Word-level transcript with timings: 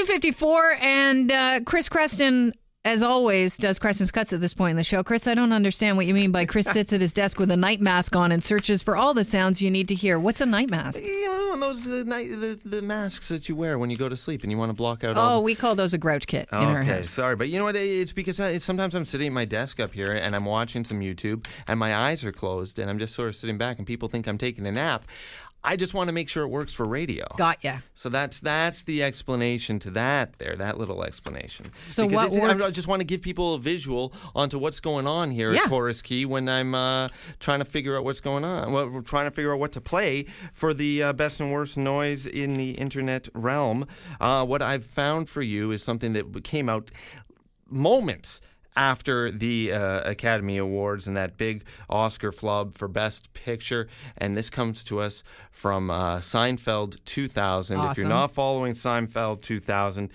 254 0.00 0.76
and 0.82 1.32
uh, 1.32 1.60
Chris 1.64 1.88
Creston, 1.88 2.52
as 2.84 3.02
always, 3.02 3.56
does 3.56 3.78
Creston's 3.78 4.10
Cuts 4.10 4.30
at 4.34 4.42
this 4.42 4.52
point 4.52 4.72
in 4.72 4.76
the 4.76 4.84
show. 4.84 5.02
Chris, 5.02 5.26
I 5.26 5.32
don't 5.32 5.54
understand 5.54 5.96
what 5.96 6.04
you 6.04 6.12
mean 6.12 6.32
by 6.32 6.44
Chris 6.44 6.66
sits 6.66 6.92
at 6.92 7.00
his 7.00 7.14
desk 7.14 7.38
with 7.38 7.50
a 7.50 7.56
night 7.56 7.80
mask 7.80 8.14
on 8.14 8.30
and 8.30 8.44
searches 8.44 8.82
for 8.82 8.94
all 8.94 9.14
the 9.14 9.24
sounds 9.24 9.62
you 9.62 9.70
need 9.70 9.88
to 9.88 9.94
hear. 9.94 10.18
What's 10.18 10.42
a 10.42 10.46
night 10.46 10.68
mask? 10.68 11.00
You 11.02 11.28
know, 11.28 11.56
those 11.58 11.84
the, 11.84 12.04
night, 12.04 12.28
the 12.30 12.60
the 12.62 12.82
masks 12.82 13.28
that 13.30 13.48
you 13.48 13.56
wear 13.56 13.78
when 13.78 13.88
you 13.88 13.96
go 13.96 14.10
to 14.10 14.18
sleep 14.18 14.42
and 14.42 14.52
you 14.52 14.58
want 14.58 14.68
to 14.68 14.74
block 14.74 15.02
out 15.02 15.16
Oh, 15.16 15.40
we 15.40 15.54
call 15.54 15.74
those 15.74 15.94
a 15.94 15.98
grouch 15.98 16.26
kit 16.26 16.46
in 16.52 16.58
our 16.58 16.82
Okay, 16.82 16.96
house. 16.96 17.08
sorry, 17.08 17.34
but 17.34 17.48
you 17.48 17.58
know 17.58 17.64
what? 17.64 17.74
It's 17.76 18.12
because 18.12 18.38
I, 18.38 18.58
sometimes 18.58 18.94
I'm 18.94 19.06
sitting 19.06 19.28
at 19.28 19.32
my 19.32 19.46
desk 19.46 19.80
up 19.80 19.94
here 19.94 20.12
and 20.12 20.36
I'm 20.36 20.44
watching 20.44 20.84
some 20.84 21.00
YouTube 21.00 21.46
and 21.66 21.80
my 21.80 21.96
eyes 21.96 22.22
are 22.22 22.32
closed 22.32 22.78
and 22.78 22.90
I'm 22.90 22.98
just 22.98 23.14
sort 23.14 23.30
of 23.30 23.34
sitting 23.34 23.56
back 23.56 23.78
and 23.78 23.86
people 23.86 24.10
think 24.10 24.26
I'm 24.28 24.36
taking 24.36 24.66
a 24.66 24.72
nap. 24.72 25.06
I 25.66 25.74
just 25.76 25.92
want 25.94 26.06
to 26.08 26.12
make 26.12 26.28
sure 26.28 26.44
it 26.44 26.48
works 26.48 26.72
for 26.72 26.86
radio. 26.86 27.26
Got 27.36 27.62
ya. 27.64 27.78
So 27.94 28.08
that's 28.08 28.38
that's 28.40 28.82
the 28.84 29.02
explanation 29.02 29.78
to 29.80 29.90
that 29.90 30.38
there, 30.38 30.54
that 30.56 30.78
little 30.78 31.02
explanation. 31.02 31.72
So 31.88 32.06
Because 32.06 32.30
what 32.38 32.50
it's- 32.52 32.64
I 32.64 32.70
just 32.70 32.86
want 32.86 33.00
to 33.00 33.04
give 33.04 33.20
people 33.20 33.54
a 33.54 33.58
visual 33.58 34.12
onto 34.34 34.58
what's 34.58 34.78
going 34.80 35.06
on 35.08 35.30
here 35.32 35.52
Yeah. 35.52 35.62
at 35.64 35.68
Chorus 35.68 36.02
Key 36.02 36.24
when 36.24 36.48
I'm 36.48 36.74
uh, 36.74 37.08
trying 37.40 37.58
to 37.58 37.64
figure 37.64 37.96
out 37.98 38.04
what's 38.04 38.20
going 38.20 38.44
on. 38.44 38.70
Well, 38.72 38.88
we're 38.88 39.00
trying 39.02 39.26
to 39.26 39.30
figure 39.32 39.52
out 39.52 39.58
what 39.58 39.72
to 39.72 39.80
play 39.80 40.26
for 40.52 40.72
the 40.72 41.02
uh, 41.02 41.12
best 41.12 41.40
and 41.40 41.52
worst 41.52 41.76
noise 41.76 42.26
in 42.26 42.54
the 42.56 42.70
internet 42.70 43.28
realm. 43.34 43.86
Uh, 44.20 44.46
what 44.46 44.62
I've 44.62 44.84
found 44.86 45.28
for 45.28 45.42
you 45.42 45.72
is 45.72 45.82
something 45.82 46.12
that 46.12 46.44
came 46.44 46.68
out 46.68 46.90
moments 47.68 48.40
after 48.76 49.30
the 49.30 49.72
uh, 49.72 50.08
Academy 50.08 50.58
Awards 50.58 51.06
and 51.06 51.16
that 51.16 51.36
big 51.36 51.64
Oscar 51.88 52.30
flub 52.30 52.74
for 52.74 52.88
Best 52.88 53.32
Picture. 53.32 53.88
And 54.18 54.36
this 54.36 54.50
comes 54.50 54.84
to 54.84 55.00
us 55.00 55.22
from 55.50 55.90
uh, 55.90 56.18
Seinfeld 56.18 57.02
2000. 57.04 57.80
If 57.80 57.96
you're 57.96 58.06
not 58.06 58.30
following 58.30 58.74
Seinfeld 58.74 59.40
2000, 59.40 60.10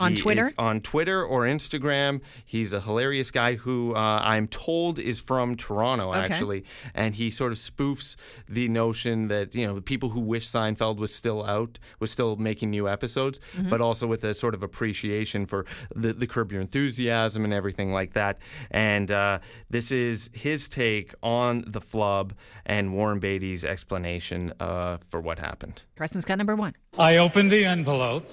On 0.00 0.14
Twitter? 0.14 0.50
on 0.58 0.80
Twitter 0.80 1.24
or 1.24 1.42
Instagram. 1.42 2.20
He's 2.44 2.72
a 2.72 2.80
hilarious 2.80 3.30
guy 3.30 3.54
who 3.54 3.94
uh, 3.94 4.20
I'm 4.22 4.46
told 4.48 4.98
is 4.98 5.20
from 5.20 5.54
Toronto, 5.56 6.10
Okay. 6.10 6.20
actually, 6.20 6.64
and 6.94 7.14
he 7.14 7.30
sort 7.30 7.52
of 7.52 7.58
spoofs 7.58 8.16
the 8.48 8.68
notion 8.68 9.28
that 9.28 9.54
you 9.54 9.66
know 9.66 9.80
people 9.80 10.10
who 10.10 10.20
wish 10.20 10.46
Seinfeld 10.48 10.96
was 10.98 11.14
still 11.14 11.44
out, 11.44 11.78
was 12.00 12.10
still 12.10 12.36
making 12.36 12.70
new 12.70 12.88
episodes, 12.88 13.38
Mm-hmm. 13.56 13.70
but 13.70 13.80
also 13.80 14.06
with 14.06 14.24
a 14.24 14.34
sort 14.34 14.54
of 14.54 14.62
appreciation 14.62 15.46
for 15.46 15.64
the, 15.94 16.12
the 16.12 16.26
Curb 16.26 16.52
Your 16.52 16.60
Enthusiasm 16.60 17.44
and 17.44 17.52
everything 17.52 17.92
like 17.92 18.12
that. 18.14 18.38
And 18.70 19.10
uh, 19.10 19.38
this 19.70 19.90
is 19.90 20.28
his 20.32 20.68
take 20.68 21.14
on 21.22 21.64
the 21.66 21.80
flub 21.80 22.32
and 22.64 22.92
Warren 22.94 23.18
Beatty's 23.18 23.64
explanation 23.64 24.52
uh, 24.60 24.98
for 25.08 25.20
what 25.20 25.38
happened. 25.38 25.82
Creston's 25.96 26.24
cut 26.24 26.36
number 26.38 26.56
one. 26.56 26.74
I 26.98 27.16
opened 27.18 27.50
the 27.52 27.64
envelope 27.64 28.28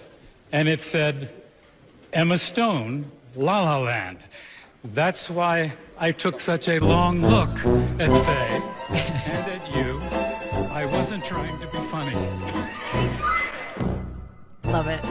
and 0.51 0.67
it 0.67 0.81
said, 0.81 1.29
Emma 2.13 2.37
Stone, 2.37 3.05
La 3.35 3.63
La 3.63 3.79
Land. 3.79 4.19
That's 4.83 5.31
why 5.31 5.73
I 5.97 6.11
took 6.11 6.39
such 6.39 6.67
a 6.67 6.77
long 6.77 7.23
look 7.23 7.49
at 7.99 8.09
Faye 8.25 8.61
and 8.91 9.51
at 9.51 9.75
you. 9.75 9.99
I 10.69 10.85
wasn't 10.85 11.25
trying 11.25 11.59
to 11.59 11.65
be 11.67 11.79
funny. 11.79 12.15
Love 14.65 14.87
it. 14.87 15.01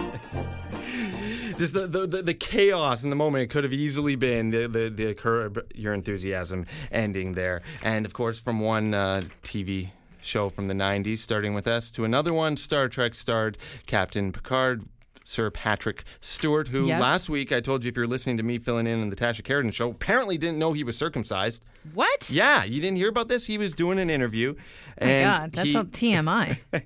just 1.59 1.73
the, 1.73 1.89
the, 1.89 2.07
the, 2.07 2.23
the 2.23 2.35
chaos 2.35 3.03
in 3.03 3.11
the 3.11 3.17
moment. 3.17 3.43
It 3.43 3.51
could 3.51 3.65
have 3.65 3.73
easily 3.73 4.15
been 4.15 4.51
the, 4.51 4.69
the, 4.69 4.89
the 4.89 5.15
curb 5.15 5.67
your 5.75 5.95
enthusiasm 5.95 6.67
ending 6.93 7.35
there. 7.35 7.63
And 7.83 8.07
of 8.07 8.13
course, 8.13 8.39
from 8.39 8.61
one 8.61 8.95
uh, 8.95 9.23
TV 9.43 9.91
show 10.21 10.49
from 10.49 10.69
the 10.69 10.75
90s, 10.75 11.19
starting 11.19 11.53
with 11.53 11.67
S, 11.67 11.91
to 11.91 12.05
another 12.05 12.33
one, 12.33 12.57
Star 12.57 12.89
Trek 12.89 13.17
starred 13.17 13.59
Captain 13.87 14.31
Picard. 14.31 14.85
Sir 15.25 15.51
Patrick 15.51 16.05
Stewart, 16.21 16.69
who 16.69 16.87
Yes. 16.87 17.01
last 17.01 17.29
week 17.31 17.53
I 17.53 17.61
told 17.61 17.85
you 17.85 17.89
if 17.89 17.97
you're 17.97 18.07
listening 18.07 18.37
to 18.39 18.43
me 18.43 18.59
filling 18.59 18.87
in 18.87 19.01
on 19.01 19.11
the 19.11 19.17
Tasha 19.17 19.43
Kheiriddin 19.43 19.73
show, 19.73 19.91
apparently 19.91 20.39
didn't 20.39 20.59
know 20.59 20.73
he 20.73 20.85
was 20.85 20.97
circumcised. 20.97 21.63
What? 21.95 22.31
Yeah, 22.31 22.65
you 22.65 22.81
didn't 22.81 22.97
hear 22.97 23.09
about 23.09 23.29
this? 23.29 23.47
He 23.47 23.59
was 23.59 23.75
doing 23.75 23.99
an 23.99 24.11
interview. 24.11 24.55
Oh 25.01 25.05
my 25.05 25.11
and 25.11 25.41
God, 25.41 25.53
that's 25.53 25.67
he, 25.67 25.73
not 25.75 25.87
TMI. 25.93 26.59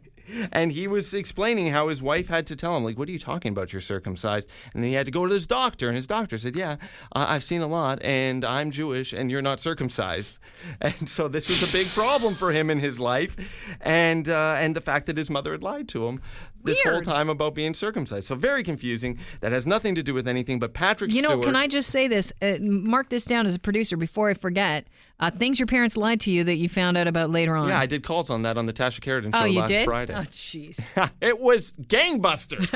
and 0.52 0.72
he 0.72 0.88
was 0.88 1.14
explaining 1.14 1.68
how 1.68 1.88
his 1.88 2.02
wife 2.02 2.28
had 2.28 2.46
to 2.48 2.56
tell 2.56 2.76
him, 2.76 2.82
like, 2.84 2.98
"What 2.98 3.08
are 3.08 3.12
you 3.12 3.18
talking 3.18 3.52
about? 3.52 3.72
You're 3.72 3.80
circumcised." 3.80 4.50
And 4.74 4.82
then 4.82 4.90
he 4.90 4.96
had 4.96 5.06
to 5.06 5.12
go 5.12 5.26
to 5.26 5.32
his 5.32 5.46
doctor, 5.46 5.86
and 5.88 5.96
his 5.96 6.06
doctor 6.06 6.36
said, 6.38 6.56
"Yeah, 6.56 6.76
uh, 7.14 7.26
I've 7.28 7.44
seen 7.44 7.60
a 7.62 7.66
lot, 7.66 8.02
and 8.02 8.44
I'm 8.44 8.70
Jewish, 8.70 9.12
and 9.12 9.30
you're 9.30 9.42
not 9.42 9.60
circumcised." 9.60 10.38
And 10.80 11.08
so 11.08 11.28
this 11.28 11.48
was 11.48 11.62
a 11.62 11.70
big 11.70 11.86
problem 11.88 12.34
for 12.34 12.50
him 12.50 12.70
in 12.70 12.78
his 12.78 12.98
life, 12.98 13.36
and 13.80 14.28
uh, 14.28 14.56
and 14.58 14.74
the 14.74 14.80
fact 14.80 15.06
that 15.06 15.16
his 15.16 15.30
mother 15.30 15.52
had 15.52 15.62
lied 15.62 15.86
to 15.90 16.06
him 16.06 16.20
this 16.66 16.82
whole 16.82 17.00
time 17.00 17.28
about 17.28 17.54
being 17.54 17.74
circumcised. 17.74 18.26
So 18.26 18.34
very 18.34 18.62
confusing. 18.62 19.18
That 19.40 19.52
has 19.52 19.66
nothing 19.66 19.94
to 19.94 20.02
do 20.02 20.14
with 20.14 20.28
anything. 20.28 20.58
But 20.58 20.74
Patrick 20.74 21.12
You 21.12 21.22
know, 21.22 21.30
Stewart. 21.30 21.44
can 21.44 21.56
I 21.56 21.66
just 21.66 21.90
say 21.90 22.08
this? 22.08 22.32
Uh, 22.42 22.56
mark 22.60 23.08
this 23.08 23.24
down 23.24 23.46
as 23.46 23.54
a 23.54 23.58
producer 23.58 23.96
before 23.96 24.30
I 24.30 24.34
forget. 24.34 24.86
Uh, 25.18 25.30
things 25.30 25.58
your 25.58 25.66
parents 25.66 25.96
lied 25.96 26.20
to 26.20 26.30
you 26.30 26.44
that 26.44 26.56
you 26.56 26.68
found 26.68 26.98
out 26.98 27.06
about 27.06 27.30
later 27.30 27.56
on. 27.56 27.68
Yeah, 27.68 27.78
I 27.78 27.86
did 27.86 28.02
calls 28.02 28.28
on 28.28 28.42
that 28.42 28.58
on 28.58 28.66
the 28.66 28.72
Tasha 28.72 29.00
Kheiriddin 29.00 29.34
show 29.34 29.42
oh, 29.42 29.44
you 29.46 29.60
last 29.60 29.68
did? 29.68 29.84
Friday. 29.86 30.14
Oh, 30.14 30.20
jeez. 30.22 31.10
it 31.20 31.40
was 31.40 31.72
gangbusters. 31.72 32.74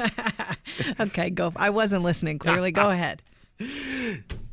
okay, 1.00 1.28
go. 1.28 1.52
I 1.56 1.70
wasn't 1.70 2.02
listening 2.02 2.38
clearly. 2.38 2.72
Go 2.72 2.90
ahead. 2.90 3.22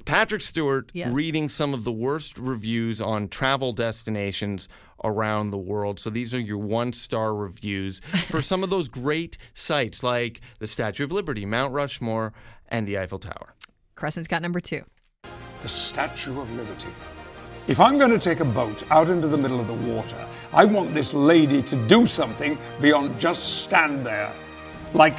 Patrick 0.08 0.42
Stewart 0.42 0.90
Yes. 0.94 1.14
reading 1.14 1.50
some 1.50 1.74
of 1.74 1.84
the 1.84 1.92
worst 1.92 2.38
reviews 2.38 3.00
on 3.02 3.28
travel 3.28 3.74
destinations 3.74 4.68
around 5.04 5.52
the 5.52 5.58
world. 5.58 6.00
So 6.00 6.10
these 6.10 6.34
are 6.34 6.40
your 6.40 6.58
one 6.58 6.94
star 6.94 7.36
reviews 7.36 8.00
for 8.30 8.42
some 8.42 8.64
of 8.64 8.70
those 8.70 8.88
great 8.88 9.38
sites 9.54 10.02
like 10.04 10.42
the 10.60 10.68
Statue 10.68 11.04
of 11.04 11.12
Liberty, 11.12 11.46
Mount 11.46 11.74
Rushmore, 11.74 12.34
and 12.70 12.88
the 12.88 12.98
Eiffel 12.98 13.20
Tower. 13.20 13.54
Creston's 13.96 14.28
got 14.28 14.42
number 14.42 14.60
two. 14.60 14.84
the 15.62 15.68
Statue 15.70 16.40
of 16.40 16.52
Liberty. 16.56 16.90
If 17.68 17.80
I'm 17.82 17.98
going 17.98 18.12
to 18.12 18.20
take 18.20 18.40
a 18.40 18.46
boat 18.46 18.84
out 18.92 19.10
into 19.10 19.28
the 19.28 19.38
middle 19.38 19.60
of 19.60 19.68
the 19.68 19.74
water, 19.74 20.18
I 20.54 20.64
want 20.64 20.94
this 20.94 21.14
lady 21.14 21.62
to 21.64 21.76
do 21.88 22.06
something 22.06 22.58
beyond 22.80 23.20
just 23.20 23.64
stand 23.64 24.06
there. 24.06 24.32
Like, 24.94 25.18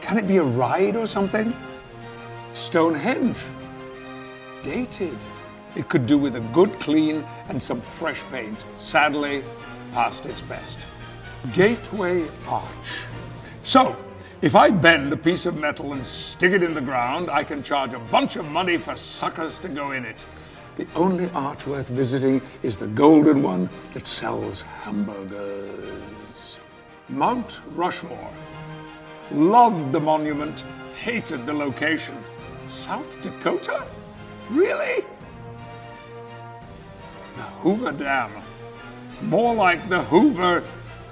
can 0.00 0.16
it 0.18 0.26
be 0.26 0.38
a 0.38 0.42
ride 0.42 0.96
or 0.96 1.06
something? 1.06 1.54
Stonehenge. 2.54 3.38
Dated. 4.62 5.18
It 5.74 5.88
could 5.88 6.06
do 6.06 6.18
with 6.18 6.36
a 6.36 6.40
good 6.40 6.78
clean 6.80 7.24
and 7.48 7.62
some 7.62 7.80
fresh 7.80 8.22
paint. 8.24 8.64
Sadly, 8.78 9.42
past 9.92 10.26
its 10.26 10.40
best. 10.40 10.78
Gateway 11.52 12.26
Arch. 12.46 13.06
So, 13.64 13.96
if 14.42 14.54
I 14.54 14.70
bend 14.70 15.12
a 15.12 15.16
piece 15.16 15.46
of 15.46 15.56
metal 15.56 15.92
and 15.92 16.06
stick 16.06 16.52
it 16.52 16.62
in 16.62 16.74
the 16.74 16.80
ground, 16.80 17.30
I 17.30 17.44
can 17.44 17.62
charge 17.62 17.94
a 17.94 17.98
bunch 17.98 18.36
of 18.36 18.44
money 18.44 18.76
for 18.76 18.96
suckers 18.96 19.58
to 19.60 19.68
go 19.68 19.92
in 19.92 20.04
it. 20.04 20.26
The 20.76 20.86
only 20.94 21.30
arch 21.30 21.66
worth 21.66 21.88
visiting 21.88 22.40
is 22.62 22.76
the 22.76 22.86
golden 22.86 23.42
one 23.42 23.68
that 23.92 24.06
sells 24.06 24.62
hamburgers. 24.62 26.58
Mount 27.08 27.60
Rushmore. 27.72 28.32
Loved 29.30 29.92
the 29.92 30.00
monument, 30.00 30.64
hated 30.96 31.46
the 31.46 31.52
location. 31.52 32.16
South 32.66 33.20
Dakota? 33.20 33.86
Really? 34.52 35.06
The 37.36 37.42
Hoover 37.62 37.92
Dam. 37.92 38.30
More 39.22 39.54
like 39.54 39.88
the 39.88 40.02
Hoover. 40.02 40.62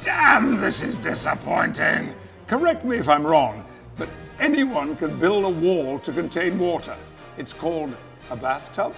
Damn, 0.00 0.58
this 0.58 0.82
is 0.82 0.98
disappointing. 0.98 2.14
Correct 2.46 2.84
me 2.84 2.98
if 2.98 3.08
I'm 3.08 3.26
wrong, 3.26 3.64
but 3.96 4.10
anyone 4.40 4.94
can 4.94 5.18
build 5.18 5.44
a 5.44 5.48
wall 5.48 5.98
to 6.00 6.12
contain 6.12 6.58
water. 6.58 6.94
It's 7.38 7.54
called 7.54 7.96
a 8.30 8.36
bathtub. 8.36 8.94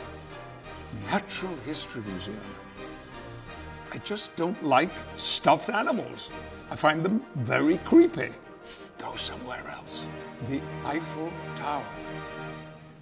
Natural 1.06 1.54
History 1.64 2.03
Museum. 2.09 2.41
I 3.92 3.98
just 3.98 4.34
don't 4.34 4.60
like 4.64 4.91
stuffed 5.16 5.70
animals. 5.70 6.32
I 6.69 6.74
find 6.74 7.04
them 7.04 7.24
very 7.36 7.78
creepy. 7.78 8.30
Go 8.98 9.14
somewhere 9.14 9.62
else. 9.72 10.04
The 10.48 10.60
Eiffel 10.84 11.32
Tower. 11.54 11.84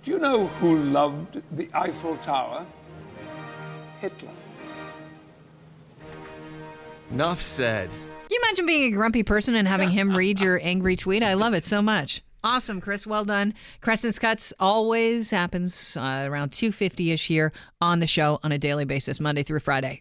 Do 0.02 0.11
you 0.11 0.19
know 0.19 0.47
who 0.47 0.79
loved 0.79 1.43
the 1.52 1.69
Eiffel 1.75 2.17
Tower? 2.19 2.67
Hitler. 4.00 4.32
Enough 7.11 7.43
said. 7.43 7.91
Can 7.91 8.29
you 8.31 8.41
imagine 8.44 8.67
being 8.67 8.93
a 8.93 8.97
grumpy 8.97 9.23
person 9.23 9.55
and 9.56 9.69
having 9.69 9.91
him 9.91 10.17
read 10.17 10.41
your 10.41 10.58
angry 10.62 10.97
tweet? 10.97 11.23
I 11.23 11.35
love 11.35 11.52
it 11.52 11.64
so 11.64 11.82
much. 11.82 12.23
Awesome, 12.43 12.81
Chris. 12.81 13.06
Well 13.06 13.26
done. 13.26 13.52
Creston's 13.82 14.19
Cuts 14.19 14.55
always 14.58 15.31
happens 15.31 15.97
uh, 15.99 16.25
around 16.26 16.52
2.50ish 16.52 17.26
here 17.26 17.52
on 17.82 17.99
the 18.00 18.06
show 18.06 18.41
on 18.43 18.52
a 18.52 18.58
daily 18.58 18.87
basis, 18.87 19.20
Monday 19.20 19.43
through 19.43 19.61
Friday. 19.61 19.99